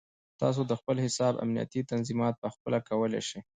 تاسو 0.41 0.61
د 0.69 0.71
خپل 0.79 0.97
حساب 1.05 1.33
امنیتي 1.43 1.81
تنظیمات 1.91 2.35
پخپله 2.43 2.79
کولی 2.89 3.21
شئ. 3.29 3.39